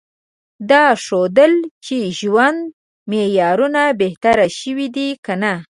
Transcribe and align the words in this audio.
دا 0.69 0.85
ښودل 1.03 1.53
چې 1.85 1.97
ژوند 2.19 2.59
معیارونه 3.09 3.81
بهتر 4.01 4.37
شوي 4.61 4.87
دي 4.95 5.09
که 5.25 5.33
نه؟ 5.43 5.53